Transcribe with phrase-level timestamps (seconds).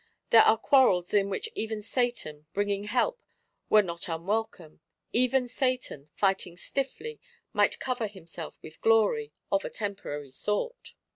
[0.31, 3.21] There are quarrels in which even Satan, bringing help,
[3.69, 4.79] were not unwelcome;
[5.13, 7.19] even Satan, fighting stiffly,
[7.53, 10.95] might cover himself with glory,—of a temporary sort.